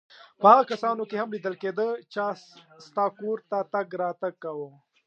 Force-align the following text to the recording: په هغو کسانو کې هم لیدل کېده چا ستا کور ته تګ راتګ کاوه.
په 0.41 0.45
هغو 0.51 0.69
کسانو 0.71 1.03
کې 1.09 1.15
هم 1.21 1.29
لیدل 1.35 1.55
کېده 1.61 1.87
چا 2.13 2.25
ستا 2.85 3.05
کور 3.19 3.37
ته 3.49 3.57
تګ 3.73 3.87
راتګ 4.01 4.33
کاوه. 4.43 4.69